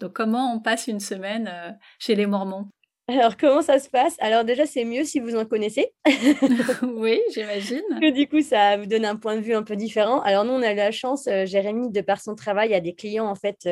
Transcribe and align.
Donc 0.00 0.12
comment 0.12 0.54
on 0.54 0.60
passe 0.60 0.86
une 0.86 1.00
semaine 1.00 1.78
chez 1.98 2.14
les 2.14 2.26
Mormons? 2.26 2.68
Alors, 3.06 3.36
comment 3.36 3.60
ça 3.60 3.78
se 3.78 3.90
passe? 3.90 4.16
Alors, 4.18 4.44
déjà, 4.44 4.64
c'est 4.64 4.86
mieux 4.86 5.04
si 5.04 5.20
vous 5.20 5.36
en 5.36 5.44
connaissez. 5.44 5.92
oui, 6.82 7.20
j'imagine. 7.34 7.82
Que 8.00 8.10
du 8.10 8.26
coup, 8.26 8.40
ça 8.40 8.78
vous 8.78 8.86
donne 8.86 9.04
un 9.04 9.16
point 9.16 9.36
de 9.36 9.42
vue 9.42 9.54
un 9.54 9.62
peu 9.62 9.76
différent. 9.76 10.22
Alors, 10.22 10.44
nous, 10.44 10.52
on 10.52 10.62
a 10.62 10.72
eu 10.72 10.76
la 10.76 10.90
chance, 10.90 11.28
Jérémy, 11.44 11.90
de 11.90 12.00
par 12.00 12.20
son 12.22 12.34
travail, 12.34 12.72
a 12.72 12.80
des 12.80 12.94
clients, 12.94 13.26
en 13.26 13.34
fait, 13.34 13.68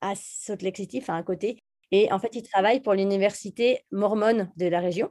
à 0.00 0.14
Salt 0.16 0.64
Lake 0.64 0.76
City, 0.76 0.98
enfin, 1.00 1.14
à 1.14 1.22
côté. 1.22 1.62
Et 1.92 2.10
en 2.10 2.18
fait, 2.18 2.34
il 2.34 2.42
travaille 2.42 2.80
pour 2.80 2.94
l'université 2.94 3.84
mormone 3.92 4.50
de 4.56 4.66
la 4.66 4.80
région. 4.80 5.10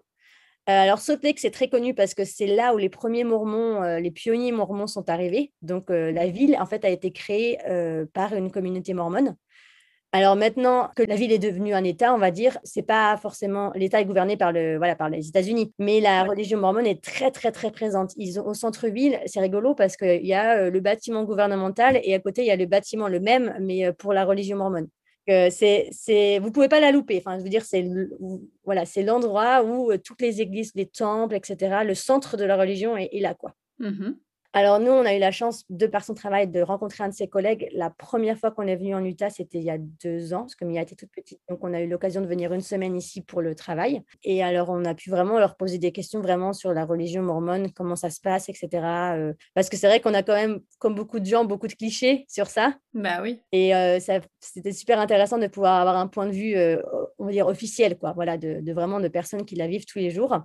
alors, 0.66 1.00
Salt 1.00 1.24
Lake, 1.24 1.40
c'est 1.40 1.52
très 1.52 1.70
connu 1.70 1.94
parce 1.94 2.14
que 2.14 2.26
c'est 2.26 2.48
là 2.48 2.74
où 2.74 2.78
les 2.78 2.90
premiers 2.90 3.24
mormons, 3.24 3.82
les 3.98 4.12
pionniers 4.12 4.52
mormons 4.52 4.88
sont 4.88 5.10
arrivés. 5.10 5.54
Donc, 5.62 5.86
la 5.90 6.28
ville, 6.28 6.58
en 6.60 6.66
fait, 6.66 6.84
a 6.84 6.90
été 6.90 7.14
créée 7.14 7.60
par 8.14 8.34
une 8.36 8.52
communauté 8.52 8.94
mormone. 8.94 9.38
Alors 10.16 10.36
maintenant 10.36 10.90
que 10.96 11.04
la 11.04 11.16
ville 11.16 11.32
est 11.32 11.40
devenue 11.40 11.74
un 11.74 11.84
État, 11.84 12.14
on 12.14 12.20
va 12.20 12.30
dire, 12.30 12.58
c'est 12.64 12.84
pas 12.84 13.18
forcément 13.18 13.72
l'État 13.74 14.00
est 14.00 14.06
gouverné 14.06 14.38
par 14.38 14.52
le 14.52 14.78
voilà 14.78 14.96
par 14.96 15.10
les 15.10 15.28
États-Unis, 15.28 15.74
mais 15.80 16.00
la 16.00 16.24
religion 16.24 16.60
mormone 16.60 16.86
est 16.86 17.04
très 17.04 17.32
très 17.32 17.52
très 17.52 17.72
présente. 17.72 18.14
Ils 18.16 18.40
ont 18.40 18.46
au 18.46 18.54
centre-ville, 18.54 19.20
c'est 19.26 19.40
rigolo 19.40 19.74
parce 19.74 19.98
qu'il 19.98 20.26
y 20.26 20.34
a 20.34 20.70
le 20.70 20.80
bâtiment 20.80 21.24
gouvernemental 21.24 22.00
et 22.04 22.14
à 22.14 22.20
côté 22.20 22.44
il 22.44 22.48
y 22.48 22.52
a 22.52 22.56
le 22.56 22.68
bâtiment 22.68 23.08
le 23.08 23.20
même, 23.20 23.56
mais 23.60 23.92
pour 23.94 24.14
la 24.14 24.24
religion 24.24 24.58
mormone. 24.58 24.88
Euh, 25.30 25.48
c'est, 25.50 25.88
c'est, 25.92 26.40
vous 26.40 26.52
pouvez 26.52 26.68
pas 26.68 26.80
la 26.80 26.92
louper. 26.92 27.18
Enfin, 27.18 27.38
je 27.38 27.44
veux 27.44 27.50
dire, 27.50 27.64
c'est 27.64 27.86
voilà, 28.66 28.86
c'est 28.86 29.04
l'endroit 29.04 29.64
où 29.64 29.96
toutes 29.98 30.22
les 30.22 30.42
églises, 30.42 30.72
les 30.76 30.86
temples, 30.86 31.36
etc. 31.36 31.84
Le 31.86 31.96
centre 31.96 32.38
de 32.38 32.44
la 32.44 32.58
religion 32.58 32.98
est, 32.98 33.20
là, 33.20 33.34
quoi. 33.34 33.54
Mmh 33.80 34.12
alors 34.54 34.80
nous, 34.80 34.92
on 34.92 35.04
a 35.04 35.16
eu 35.16 35.20
la 35.20 35.32
chance, 35.32 35.66
de 35.70 35.88
par 35.88 36.04
son 36.04 36.14
travail, 36.14 36.48
de 36.48 36.62
rencontrer 36.62 37.04
un 37.04 37.10
de 37.10 37.14
ses 37.14 37.28
collègues. 37.28 37.70
La 37.74 37.90
première 37.90 38.38
fois 38.38 38.52
qu'on 38.52 38.68
est 38.68 38.76
venu 38.76 38.94
en 38.94 39.04
Utah, 39.04 39.32
c'était 39.32 39.58
il 39.58 39.64
y 39.64 39.72
a 39.72 39.80
deux 39.80 40.34
ans, 40.34 40.42
parce 40.42 40.56
que 40.56 40.64
Mia 40.64 40.82
était 40.82 40.96
toute 40.96 41.12
petite. 41.12 41.40
Donc 41.50 41.60
on 41.64 41.74
a 41.74 41.82
eu 41.82 41.88
l'occasion 41.88 42.22
de 42.22 42.28
venir 42.28 42.54
une 42.54 42.62
semaine 42.62 42.96
ici 42.96 43.22
pour 43.22 43.42
le 43.42 43.56
travail. 43.56 44.04
Et 44.24 44.44
alors 44.44 44.70
on 44.70 44.86
a 44.86 44.94
pu 44.94 45.10
vraiment 45.10 45.40
leur 45.40 45.56
poser 45.56 45.80
des 45.80 45.92
questions 45.92 46.22
vraiment 46.22 46.54
sur 46.54 46.72
la 46.72 46.86
religion 46.86 47.24
mormone, 47.24 47.72
comment 47.72 47.96
ça 47.96 48.12
se 48.12 48.22
passe, 48.22 48.48
etc. 48.48 48.70
Euh, 49.16 49.34
parce 49.56 49.70
que 49.70 49.78
c'est 49.78 49.88
vrai 49.88 50.00
qu'on 50.00 50.14
a 50.14 50.22
quand 50.22 50.36
même, 50.36 50.60
comme 50.78 50.94
beaucoup 50.94 51.20
de 51.20 51.26
gens, 51.26 51.46
beaucoup 51.46 51.68
de 51.68 51.74
clichés 51.74 52.26
sur 52.30 52.46
ça. 52.46 52.78
Bah 52.94 53.22
oui. 53.24 53.42
Et 53.52 53.76
euh, 53.76 54.00
c'était 54.40 54.72
super 54.72 55.00
intéressant 55.00 55.40
de 55.40 55.48
pouvoir 55.48 55.82
avoir 55.82 55.98
un 55.98 56.08
point 56.08 56.28
de 56.28 56.32
vue, 56.32 56.56
euh, 56.56 56.80
on 57.18 57.26
va 57.26 57.32
dire, 57.32 57.48
officiel, 57.48 57.98
quoi. 57.98 58.14
Voilà, 58.14 58.38
de, 58.38 58.62
de 58.62 58.74
vraiment 58.74 59.00
de 59.00 59.08
personnes 59.08 59.46
qui 59.46 59.56
la 59.56 59.68
vivent 59.68 59.86
tous 59.86 59.98
les 59.98 60.12
jours. 60.12 60.38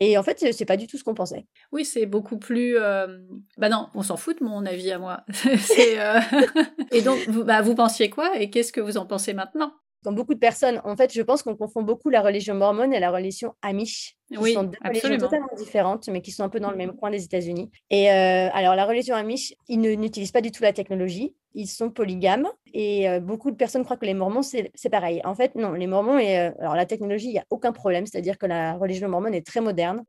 Et 0.00 0.18
en 0.18 0.22
fait, 0.22 0.52
c'est 0.52 0.64
pas 0.66 0.76
du 0.76 0.86
tout 0.86 0.98
ce 0.98 1.04
qu'on 1.04 1.14
pensait. 1.14 1.46
Oui, 1.72 1.84
c'est 1.84 2.06
beaucoup 2.06 2.38
plus. 2.38 2.76
Euh... 2.76 3.18
Bah 3.56 3.68
non, 3.68 3.88
on 3.94 4.02
s'en 4.02 4.16
fout 4.16 4.38
de 4.38 4.44
mon 4.44 4.66
avis 4.66 4.90
à 4.92 4.98
moi. 4.98 5.24
euh... 5.46 6.20
et 6.92 7.02
donc, 7.02 7.18
vous, 7.28 7.44
bah, 7.44 7.62
vous 7.62 7.74
pensiez 7.74 8.10
quoi 8.10 8.38
Et 8.38 8.50
qu'est-ce 8.50 8.72
que 8.72 8.80
vous 8.80 8.98
en 8.98 9.06
pensez 9.06 9.32
maintenant? 9.32 9.72
Comme 10.06 10.14
beaucoup 10.14 10.34
de 10.34 10.38
personnes, 10.38 10.80
en 10.84 10.94
fait, 10.94 11.12
je 11.12 11.20
pense 11.20 11.42
qu'on 11.42 11.56
confond 11.56 11.82
beaucoup 11.82 12.10
la 12.10 12.22
religion 12.22 12.54
mormone 12.54 12.94
et 12.94 13.00
la 13.00 13.10
religion 13.10 13.54
amish. 13.60 14.16
Qui 14.30 14.38
oui, 14.38 14.52
sont 14.52 14.62
deux 14.62 14.78
absolument. 14.80 15.02
religions 15.02 15.26
totalement 15.26 15.56
différentes, 15.58 16.08
mais 16.08 16.20
qui 16.20 16.30
sont 16.30 16.44
un 16.44 16.48
peu 16.48 16.60
dans 16.60 16.70
le 16.70 16.76
même 16.76 16.94
coin 16.94 17.10
des 17.10 17.24
États-Unis. 17.24 17.72
Et 17.90 18.12
euh, 18.12 18.48
alors, 18.52 18.76
la 18.76 18.84
religion 18.84 19.16
amish, 19.16 19.52
ils 19.66 19.80
n'utilisent 19.80 20.30
pas 20.30 20.42
du 20.42 20.52
tout 20.52 20.62
la 20.62 20.72
technologie 20.72 21.34
ils 21.56 21.66
sont 21.66 21.90
polygames 21.90 22.46
et 22.72 23.08
euh, 23.08 23.18
beaucoup 23.18 23.50
de 23.50 23.56
personnes 23.56 23.82
croient 23.82 23.96
que 23.96 24.04
les 24.04 24.14
Mormons, 24.14 24.42
c'est 24.42 24.90
pareil. 24.90 25.22
En 25.24 25.34
fait, 25.34 25.54
non, 25.54 25.72
les 25.72 25.86
Mormons, 25.86 26.18
et, 26.18 26.38
euh, 26.38 26.50
alors 26.60 26.76
la 26.76 26.84
technologie, 26.84 27.28
il 27.28 27.32
n'y 27.32 27.38
a 27.38 27.46
aucun 27.48 27.72
problème, 27.72 28.06
c'est-à-dire 28.06 28.36
que 28.36 28.44
la 28.46 28.74
religion 28.74 29.08
mormone 29.08 29.34
est 29.34 29.44
très 29.44 29.62
moderne. 29.62 30.04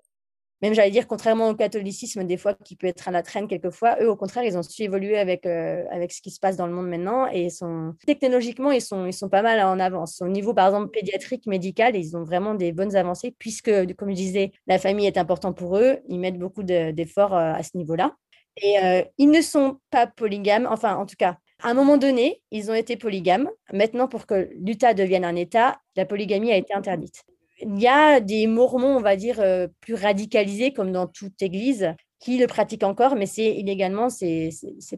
Même, 0.61 0.73
j'allais 0.73 0.91
dire, 0.91 1.07
contrairement 1.07 1.49
au 1.49 1.55
catholicisme, 1.55 2.23
des 2.23 2.37
fois, 2.37 2.53
qui 2.53 2.75
peut 2.75 2.87
être 2.87 3.07
à 3.07 3.11
la 3.11 3.21
traîne 3.21 3.47
quelquefois, 3.47 3.97
eux, 4.01 4.09
au 4.09 4.15
contraire, 4.15 4.43
ils 4.43 4.57
ont 4.57 4.63
su 4.63 4.81
évoluer 4.83 5.17
avec, 5.17 5.45
euh, 5.45 5.83
avec 5.91 6.11
ce 6.11 6.21
qui 6.21 6.31
se 6.31 6.39
passe 6.39 6.57
dans 6.57 6.65
le 6.65 6.73
monde 6.73 6.87
maintenant 6.87 7.27
et 7.27 7.49
sont, 7.49 7.93
technologiquement, 8.05 8.71
ils 8.71 8.81
sont, 8.81 9.05
ils 9.05 9.13
sont 9.13 9.29
pas 9.29 9.43
mal 9.43 9.59
en 9.61 9.79
avance. 9.79 10.21
Au 10.21 10.27
niveau, 10.27 10.53
par 10.53 10.67
exemple, 10.67 10.89
pédiatrique, 10.89 11.45
médical, 11.45 11.95
ils 11.95 12.17
ont 12.17 12.23
vraiment 12.23 12.55
des 12.55 12.71
bonnes 12.71 12.95
avancées 12.95 13.35
puisque, 13.37 13.71
comme 13.95 14.09
je 14.09 14.15
disais, 14.15 14.51
la 14.65 14.79
famille 14.79 15.05
est 15.05 15.17
importante 15.17 15.57
pour 15.57 15.77
eux. 15.77 15.97
Ils 16.09 16.19
mettent 16.19 16.39
beaucoup 16.39 16.63
d'efforts 16.63 17.35
à 17.35 17.61
ce 17.61 17.77
niveau-là. 17.77 18.15
Et 18.61 18.79
euh, 18.83 19.03
ils 19.17 19.29
ne 19.29 19.41
sont 19.41 19.79
pas 19.91 20.07
polygames, 20.07 20.67
enfin 20.69 20.95
en 20.95 21.05
tout 21.05 21.15
cas, 21.17 21.37
à 21.61 21.69
un 21.69 21.73
moment 21.73 21.97
donné, 21.97 22.41
ils 22.51 22.69
ont 22.71 22.73
été 22.73 22.97
polygames. 22.97 23.49
Maintenant, 23.71 24.07
pour 24.07 24.25
que 24.25 24.49
l'Utah 24.59 24.93
devienne 24.93 25.25
un 25.25 25.35
État, 25.35 25.79
la 25.95 26.05
polygamie 26.05 26.51
a 26.51 26.57
été 26.57 26.73
interdite. 26.73 27.23
Il 27.59 27.79
y 27.79 27.87
a 27.87 28.19
des 28.19 28.47
mormons, 28.47 28.97
on 28.97 29.01
va 29.01 29.15
dire, 29.15 29.39
euh, 29.39 29.67
plus 29.81 29.95
radicalisés, 29.95 30.73
comme 30.73 30.91
dans 30.91 31.07
toute 31.07 31.41
église, 31.41 31.93
qui 32.19 32.37
le 32.37 32.47
pratiquent 32.47 32.83
encore, 32.83 33.15
mais 33.15 33.25
c'est 33.25 33.55
illégalement, 33.55 34.09
c'est 34.09 34.51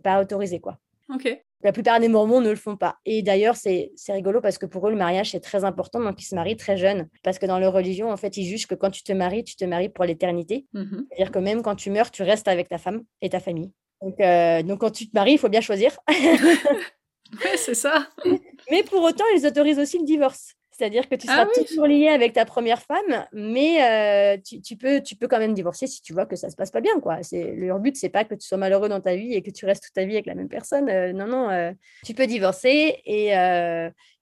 pas 0.04 0.22
autorisé, 0.22 0.60
quoi. 0.60 0.78
Ok. 1.14 1.40
La 1.62 1.74
plupart 1.74 2.00
des 2.00 2.08
Mormons 2.08 2.40
ne 2.40 2.50
le 2.50 2.56
font 2.56 2.78
pas. 2.78 2.96
Et 3.06 3.22
d'ailleurs, 3.22 3.58
c'est 3.58 3.92
rigolo 4.08 4.40
parce 4.40 4.58
que 4.58 4.66
pour 4.66 4.88
eux, 4.88 4.92
le 4.92 4.98
mariage, 4.98 5.32
c'est 5.32 5.42
très 5.42 5.66
important. 5.66 6.00
Donc, 6.00 6.22
ils 6.22 6.26
se 6.26 6.34
marient 6.34 6.56
très 6.56 6.78
jeunes. 6.78 7.10
Parce 7.22 7.38
que 7.38 7.46
dans 7.46 7.60
leur 7.60 7.74
religion, 7.74 8.12
en 8.12 8.18
fait, 8.18 8.38
ils 8.38 8.46
jugent 8.46 8.68
que 8.68 8.76
quand 8.76 8.90
tu 8.90 9.04
te 9.04 9.12
maries, 9.12 9.44
tu 9.44 9.58
te 9.58 9.66
maries 9.66 9.90
pour 9.90 10.06
l'éternité. 10.06 10.68
Mhm. 10.74 11.06
C'est-à-dire 11.10 11.32
que 11.32 11.40
même 11.40 11.62
quand 11.62 11.76
tu 11.76 11.92
meurs, 11.92 12.12
tu 12.12 12.24
restes 12.24 12.48
avec 12.48 12.70
ta 12.70 12.78
femme 12.78 13.04
et 13.22 13.30
ta 13.30 13.42
famille. 13.42 13.72
Donc, 14.02 14.22
euh, 14.22 14.64
donc 14.64 14.80
quand 14.80 14.92
tu 14.92 15.10
te 15.10 15.12
maries, 15.14 15.34
il 15.34 15.38
faut 15.38 15.50
bien 15.50 15.60
choisir. 15.60 15.98
ouais, 16.08 17.58
c'est 17.58 17.74
ça. 17.74 18.08
Mais 18.72 18.84
pour 18.84 19.04
autant, 19.04 19.26
ils 19.36 19.46
autorisent 19.46 19.80
aussi 19.80 19.98
le 19.98 20.06
divorce. 20.06 20.56
C'est-à-dire 20.80 21.10
que 21.10 21.16
tu 21.16 21.28
seras 21.28 21.44
Ah 21.44 21.48
oui. 21.58 21.66
toujours 21.66 21.88
lié 21.88 22.08
avec 22.08 22.32
ta 22.32 22.46
première 22.46 22.82
femme, 22.82 23.28
mais 23.34 23.84
euh, 23.84 24.38
tu, 24.42 24.62
tu 24.62 24.78
peux, 24.78 25.02
tu 25.02 25.18
peux 25.18 25.28
quand 25.28 25.38
même 25.40 25.54
divorcer 25.54 25.88
si 25.88 26.02
tu 26.02 26.14
vois 26.14 26.26
que 26.26 26.38
ça 26.38 26.50
se 26.50 26.56
passe 26.56 26.72
pas 26.72 26.80
bien. 26.80 27.00
Quoi. 27.02 27.22
C'est, 27.22 27.54
leur 27.56 27.80
but, 27.80 27.98
c'est 27.98 28.08
pas 28.08 28.24
que 28.24 28.34
tu 28.34 28.48
sois 28.48 28.58
malheureux 28.58 28.88
dans 28.88 29.02
ta 29.02 29.14
vie 29.16 29.34
et 29.34 29.42
que 29.42 29.52
tu 29.52 29.66
restes 29.66 29.84
toute 29.84 29.94
ta 29.94 30.06
vie 30.06 30.14
avec 30.14 30.26
la 30.26 30.36
même 30.36 30.48
personne. 30.48 30.90
Euh, 30.90 31.12
non, 31.12 31.28
non, 31.28 31.50
euh, 31.50 31.74
tu 32.06 32.14
peux 32.14 32.28
divorcer. 32.28 33.02
Et, 33.06 33.32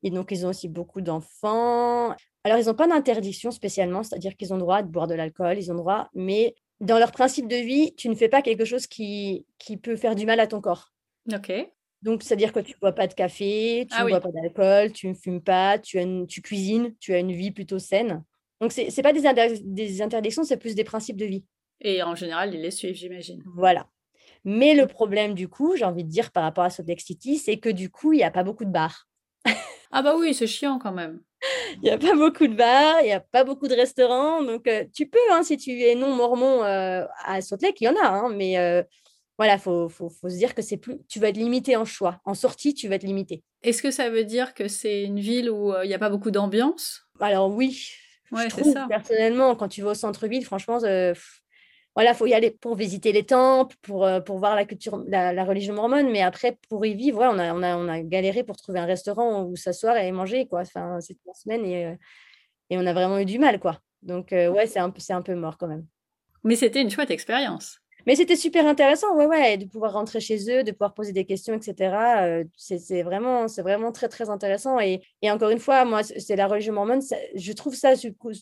et 0.03 0.09
donc, 0.09 0.31
ils 0.31 0.45
ont 0.45 0.50
aussi 0.50 0.68
beaucoup 0.68 1.01
d'enfants. 1.01 2.16
Alors, 2.44 2.57
ils 2.57 2.66
n'ont 2.66 2.74
pas 2.74 2.88
d'interdiction 2.88 3.51
spécialement, 3.51 4.01
c'est-à-dire 4.03 4.35
qu'ils 4.35 4.51
ont 4.53 4.56
le 4.57 4.62
droit 4.62 4.81
de 4.81 4.88
boire 4.88 5.06
de 5.07 5.13
l'alcool, 5.13 5.57
ils 5.59 5.69
ont 5.69 5.75
le 5.75 5.79
droit, 5.81 6.09
mais 6.16 6.56
dans 6.79 6.97
leur 6.97 7.12
principe 7.12 7.47
de 7.47 7.56
vie, 7.56 7.94
tu 7.95 8.09
ne 8.09 8.16
fais 8.16 8.29
pas 8.29 8.41
quelque 8.41 8.66
chose 8.66 8.88
qui, 8.88 9.45
qui 9.59 9.78
peut 9.78 9.95
faire 9.95 10.16
du 10.16 10.25
mal 10.25 10.39
à 10.39 10.47
ton 10.47 10.62
corps. 10.62 10.91
Ok. 11.34 11.51
Donc, 12.01 12.23
c'est-à-dire 12.23 12.53
que 12.53 12.59
tu 12.59 12.73
ne 12.73 12.79
bois 12.79 12.91
pas 12.93 13.07
de 13.07 13.13
café, 13.13 13.85
tu 13.89 13.95
Ah 13.97 14.01
ne 14.01 14.05
oui. 14.05 14.11
bois 14.11 14.21
pas 14.21 14.31
d'alcool, 14.31 14.91
tu 14.91 15.07
ne 15.07 15.13
fumes 15.13 15.41
pas, 15.41 15.79
tu, 15.79 15.97
as 15.99 16.03
une- 16.03 16.27
tu 16.27 16.41
cuisines, 16.41 16.93
tu 16.99 17.13
as 17.13 17.19
une 17.19 17.31
vie 17.31 17.51
plutôt 17.51 17.79
saine. 17.79 18.23
Donc, 18.61 18.71
ce 18.71 18.81
n'est 18.81 19.03
pas 19.03 19.13
des, 19.13 19.25
inter- 19.25 19.59
des 19.63 20.01
interdictions, 20.01 20.43
c'est 20.43 20.57
plus 20.57 20.75
des 20.75 20.83
principes 20.83 21.17
de 21.17 21.25
vie. 21.25 21.43
Et 21.81 22.01
en 22.03 22.15
général, 22.15 22.53
ils 22.55 22.61
les 22.61 22.71
suivent, 22.71 22.95
j'imagine. 22.95 23.43
Voilà. 23.55 23.87
Mais 24.45 24.73
le 24.75 24.87
problème, 24.87 25.33
du 25.33 25.47
coup, 25.47 25.75
j'ai 25.75 25.85
envie 25.85 26.03
de 26.03 26.09
dire 26.09 26.31
par 26.31 26.43
rapport 26.43 26.63
à 26.63 26.69
Salt 26.69 26.87
Lake 26.87 27.01
City, 27.01 27.37
c'est 27.37 27.57
que 27.57 27.69
du 27.69 27.89
coup, 27.89 28.13
il 28.13 28.17
n'y 28.17 28.23
a 28.23 28.31
pas 28.31 28.43
beaucoup 28.43 28.65
de 28.65 28.71
bars. 28.71 29.07
Ah 29.89 30.01
bah 30.01 30.15
oui, 30.17 30.33
c'est 30.33 30.47
chiant 30.47 30.79
quand 30.79 30.91
même. 30.91 31.21
Il 31.75 31.83
n'y 31.83 31.89
a 31.91 31.97
pas 31.97 32.13
beaucoup 32.13 32.45
de 32.47 32.55
bars, 32.55 32.97
il 33.01 33.05
n'y 33.05 33.11
a 33.13 33.21
pas 33.21 33.45
beaucoup 33.45 33.69
de 33.69 33.73
restaurants. 33.73 34.43
Donc, 34.43 34.67
euh, 34.67 34.83
tu 34.93 35.07
peux, 35.07 35.17
hein, 35.31 35.43
si 35.43 35.55
tu 35.55 35.81
es 35.81 35.95
non 35.95 36.13
mormon 36.13 36.61
euh, 36.63 37.05
à 37.23 37.39
Salt 37.41 37.61
Lake, 37.61 37.79
il 37.79 37.85
y 37.85 37.87
en 37.87 37.95
a, 37.95 38.05
hein, 38.07 38.29
mais 38.35 38.57
euh, 38.57 38.83
voilà, 39.37 39.53
il 39.55 39.59
faut, 39.59 39.87
faut, 39.89 40.09
faut 40.09 40.29
se 40.29 40.35
dire 40.35 40.55
que 40.55 40.61
c'est 40.61 40.77
plus, 40.77 40.97
tu 41.07 41.19
vas 41.19 41.29
être 41.29 41.37
limité 41.37 41.75
en 41.75 41.85
choix. 41.85 42.19
En 42.25 42.33
sortie, 42.33 42.73
tu 42.73 42.87
vas 42.87 42.95
être 42.95 43.03
limité. 43.03 43.43
Est-ce 43.63 43.81
que 43.81 43.91
ça 43.91 44.09
veut 44.09 44.23
dire 44.23 44.53
que 44.53 44.67
c'est 44.67 45.03
une 45.03 45.19
ville 45.19 45.49
où 45.49 45.73
euh, 45.73 45.85
il 45.85 45.87
n'y 45.87 45.93
a 45.93 45.99
pas 45.99 46.09
beaucoup 46.09 46.31
d'ambiance? 46.31 47.03
Alors 47.19 47.49
oui, 47.53 47.91
Ouais, 48.31 48.49
c'est 48.49 48.63
ça. 48.63 48.87
personnellement, 48.89 49.55
quand 49.55 49.67
tu 49.69 49.81
vas 49.81 49.91
au 49.91 49.93
centre-ville, 49.93 50.43
franchement, 50.43 50.79
euh, 50.83 51.13
voilà, 51.95 52.13
faut 52.13 52.27
y 52.27 52.33
aller 52.33 52.51
pour 52.51 52.75
visiter 52.75 53.11
les 53.11 53.23
temples, 53.25 53.75
pour, 53.81 54.05
euh, 54.05 54.19
pour 54.19 54.37
voir 54.37 54.55
la 54.55 54.65
culture, 54.65 55.03
la, 55.07 55.33
la 55.33 55.43
religion 55.45 55.73
mormone, 55.73 56.09
mais 56.11 56.21
après, 56.21 56.57
pour 56.69 56.85
y 56.85 56.93
vivre, 56.93 57.19
ouais, 57.19 57.27
on, 57.29 57.39
a, 57.39 57.53
on, 57.53 57.63
a, 57.63 57.75
on 57.77 57.87
a 57.87 58.01
galéré 58.01 58.43
pour 58.43 58.57
trouver 58.57 58.79
un 58.79 58.85
restaurant 58.85 59.43
où 59.43 59.55
s'asseoir 59.55 59.97
et 59.97 60.11
manger, 60.11 60.47
quoi. 60.47 60.61
Enfin, 60.61 60.99
c'était 60.99 61.21
la 61.25 61.33
semaine 61.33 61.65
et, 61.65 61.85
euh, 61.85 61.95
et 62.69 62.77
on 62.77 62.85
a 62.85 62.93
vraiment 62.93 63.17
eu 63.19 63.25
du 63.25 63.39
mal, 63.39 63.59
quoi. 63.59 63.79
Donc, 64.03 64.29
ouais, 64.31 64.67
c'est 64.67 64.79
un, 64.79 64.93
un 65.09 65.21
peu 65.21 65.35
mort 65.35 65.57
quand 65.57 65.67
même. 65.67 65.85
Mais 66.43 66.55
c'était 66.55 66.81
une 66.81 66.89
chouette 66.91 67.11
expérience. 67.11 67.79
Mais 68.07 68.16
c'était 68.16 68.38
super 68.38 68.66
intéressant, 68.66 69.13
ouais, 69.18 69.25
ouais, 69.25 69.57
de 69.57 69.66
pouvoir 69.66 69.91
rentrer 69.91 70.22
chez 70.22 70.38
eux, 70.50 70.63
de 70.63 70.72
pouvoir 70.72 70.94
poser 70.94 71.12
des 71.12 71.25
questions, 71.25 71.53
etc. 71.53 72.23
euh, 72.23 72.44
c'est 72.56 73.03
vraiment, 73.03 73.50
c'est 73.50 73.62
vraiment 73.62 73.91
très, 73.91 74.07
très 74.07 74.29
intéressant. 74.29 74.79
Et, 74.79 75.01
et 75.22 75.29
encore 75.29 75.50
une 75.50 75.59
fois, 75.59 75.84
moi, 75.84 76.03
c'est 76.03 76.38
la 76.38 76.48
religion 76.48 76.74
mormone. 76.74 77.01
ça- 77.01 77.18
je 77.36 77.51
trouve 77.51 77.75
ça 77.75 77.94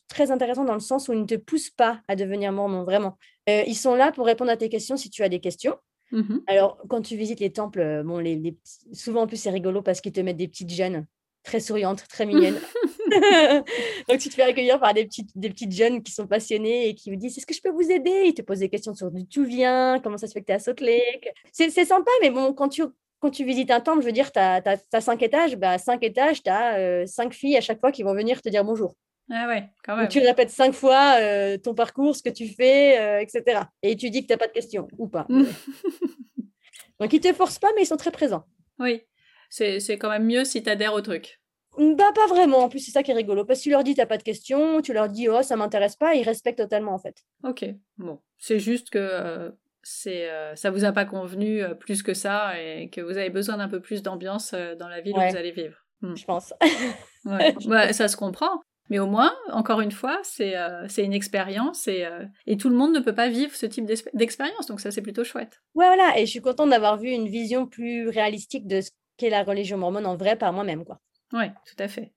très 0.07 0.29
intéressant 0.29 0.65
dans 0.65 0.75
le 0.75 0.79
sens 0.79 1.09
où 1.09 1.13
ils 1.13 1.19
ne 1.21 1.25
te 1.25 1.33
poussent 1.35 1.71
pas 1.71 1.99
à 2.07 2.15
devenir 2.15 2.51
mormon, 2.51 2.83
vraiment. 2.83 3.17
Euh, 3.49 3.63
ils 3.65 3.75
sont 3.75 3.95
là 3.95 4.11
pour 4.11 4.27
répondre 4.27 4.51
à 4.51 4.57
tes 4.57 4.69
questions 4.69 4.97
si 4.97 5.09
tu 5.09 5.23
as 5.23 5.29
des 5.29 5.39
questions. 5.39 5.75
Mhm. 6.11 6.43
Alors, 6.45 6.77
quand 6.87 7.01
tu 7.01 7.17
visites 7.17 7.39
les 7.39 7.51
temples, 7.51 7.79
euh, 7.79 8.03
bon, 8.03 8.19
les, 8.19 8.55
souvent 8.93 9.23
en 9.23 9.27
plus, 9.27 9.37
c'est 9.37 9.49
rigolo 9.49 9.81
parce 9.81 9.99
qu'ils 9.99 10.11
te 10.13 10.21
mettent 10.21 10.37
des 10.37 10.47
petites 10.47 10.69
jeunes 10.71 11.07
très 11.43 11.59
souriantes, 11.59 12.03
très 12.07 12.27
mignonnes. 12.27 12.59
Donc, 14.09 14.19
tu 14.19 14.29
te 14.29 14.33
fais 14.33 14.43
accueillir 14.43 14.79
par 14.79 14.93
des 14.93 15.05
petites, 15.05 15.29
des 15.35 15.49
petites 15.49 15.71
jeunes 15.71 16.03
qui 16.03 16.11
sont 16.11 16.27
passionnées 16.27 16.89
et 16.89 16.95
qui 16.95 17.09
vous 17.09 17.15
disent 17.15 17.37
Est-ce 17.37 17.45
que 17.45 17.53
je 17.53 17.61
peux 17.61 17.69
vous 17.69 17.91
aider? 17.91 18.23
Ils 18.25 18.33
te 18.33 18.41
posent 18.41 18.59
des 18.59 18.69
questions 18.69 18.93
sur 18.93 19.11
d'où 19.11 19.23
tu 19.25 19.45
viens, 19.45 19.99
comment 20.03 20.17
ça 20.17 20.27
se 20.27 20.33
fait 20.33 20.41
que 20.41 20.45
tu 20.45 20.51
es 20.51 20.55
à 20.55 20.59
Salt 20.59 20.83
Lake? 20.83 21.33
C'est 21.51 21.69
sympa, 21.69 22.11
mais 22.21 22.29
bon, 22.29 22.53
quand 22.53 22.69
tu, 22.69 22.83
quand 23.19 23.31
tu 23.31 23.45
visites 23.45 23.71
un 23.71 23.81
temple, 23.81 24.01
je 24.01 24.05
veux 24.05 24.11
dire, 24.11 24.31
tu 24.31 24.39
as, 24.39 24.61
cinq 24.99 25.21
étages. 25.23 25.55
Bah, 25.55 25.77
cinq 25.77 26.03
étages, 26.03 26.43
tu 26.43 26.49
as 26.49 27.05
cinq 27.07 27.33
filles 27.33 27.57
à 27.57 27.61
chaque 27.61 27.79
fois 27.79 27.91
qui 27.91 28.03
vont 28.03 28.13
venir 28.13 28.41
te 28.41 28.49
dire 28.49 28.63
bonjour. 28.63 28.95
Ah 29.31 29.47
ouais, 29.47 29.69
quand 29.83 29.95
même. 29.95 30.05
Donc, 30.05 30.11
tu 30.11 30.19
répètes 30.19 30.51
cinq 30.51 30.73
fois 30.73 31.15
euh, 31.19 31.57
ton 31.57 31.73
parcours, 31.73 32.15
ce 32.15 32.21
que 32.21 32.29
tu 32.29 32.47
fais, 32.47 32.99
euh, 32.99 33.19
etc. 33.19 33.61
Et 33.81 33.95
tu 33.95 34.09
dis 34.09 34.21
que 34.21 34.27
tu 34.27 34.33
n'as 34.33 34.37
pas 34.37 34.47
de 34.47 34.53
questions 34.53 34.87
ou 34.97 35.07
pas. 35.07 35.25
Donc, 36.99 37.11
ils 37.11 37.19
te 37.19 37.33
forcent 37.33 37.59
pas, 37.59 37.69
mais 37.75 37.83
ils 37.83 37.87
sont 37.87 37.97
très 37.97 38.11
présents. 38.11 38.45
Oui, 38.79 39.01
c'est 39.49 39.79
c'est 39.79 39.97
quand 39.97 40.09
même 40.09 40.25
mieux 40.25 40.45
si 40.45 40.61
t'adhères 40.61 40.93
au 40.93 41.01
truc. 41.01 41.39
Bah, 41.77 42.11
pas 42.15 42.27
vraiment. 42.27 42.59
En 42.59 42.69
plus, 42.69 42.79
c'est 42.79 42.91
ça 42.91 43.03
qui 43.03 43.11
est 43.11 43.15
rigolo. 43.15 43.45
Parce 43.45 43.59
que 43.59 43.63
tu 43.63 43.69
leur 43.69 43.83
dis, 43.83 43.95
t'as 43.95 44.05
pas 44.05 44.17
de 44.17 44.23
questions, 44.23 44.81
tu 44.81 44.93
leur 44.93 45.09
dis, 45.09 45.27
oh, 45.29 45.41
ça 45.41 45.55
m'intéresse 45.55 45.95
pas, 45.95 46.15
ils 46.15 46.23
respectent 46.23 46.59
totalement, 46.59 46.93
en 46.93 46.99
fait. 46.99 47.23
Ok, 47.43 47.65
bon. 47.97 48.19
C'est 48.37 48.59
juste 48.59 48.89
que 48.89 48.99
euh, 48.99 49.49
c'est, 49.83 50.29
euh, 50.29 50.55
ça 50.55 50.71
vous 50.71 50.85
a 50.85 50.91
pas 50.91 51.05
convenu 51.05 51.61
euh, 51.63 51.73
plus 51.73 52.03
que 52.03 52.13
ça 52.13 52.59
et 52.61 52.89
que 52.89 53.01
vous 53.01 53.17
avez 53.17 53.29
besoin 53.29 53.57
d'un 53.57 53.67
peu 53.69 53.79
plus 53.81 54.01
d'ambiance 54.03 54.53
dans 54.79 54.87
la 54.87 55.01
ville 55.01 55.15
Ouais. 55.17 55.27
où 55.27 55.31
vous 55.31 55.37
allez 55.37 55.51
vivre. 55.51 55.77
Hmm. 56.01 56.15
Je 56.15 56.25
pense. 56.25 56.53
Ouais. 57.25 57.55
Bah, 57.65 57.91
ça 57.91 58.07
se 58.07 58.15
comprend. 58.17 58.61
Mais 58.91 58.99
au 58.99 59.07
moins, 59.07 59.33
encore 59.51 59.81
une 59.81 59.91
fois, 59.91 60.19
c'est 60.21 60.55
euh, 60.55 60.87
une 60.99 61.11
expérience 61.13 61.87
et, 61.87 62.05
euh, 62.05 62.23
et 62.45 62.55
tout 62.55 62.69
le 62.69 62.75
monde 62.75 62.93
ne 62.93 62.99
peut 62.99 63.15
pas 63.15 63.29
vivre 63.29 63.55
ce 63.55 63.65
type 63.65 63.85
d'expé- 63.85 64.11
d'expérience. 64.13 64.67
Donc 64.67 64.79
ça, 64.79 64.91
c'est 64.91 65.01
plutôt 65.01 65.23
chouette. 65.23 65.59
Ouais, 65.73 65.87
voilà. 65.87 66.19
Et 66.19 66.27
je 66.27 66.29
suis 66.31 66.41
contente 66.41 66.69
d'avoir 66.69 66.97
vu 66.97 67.09
une 67.09 67.27
vision 67.27 67.65
plus 67.65 68.07
réalistique 68.09 68.67
de 68.67 68.81
ce 68.81 68.91
qu'est 69.17 69.31
la 69.31 69.41
religion 69.43 69.79
mormone 69.79 70.05
en 70.05 70.15
vrai 70.15 70.35
par 70.35 70.53
moi-même, 70.53 70.85
quoi. 70.85 70.99
Oui, 71.33 71.45
tout 71.65 71.75
à 71.83 71.87
fait. 71.87 72.11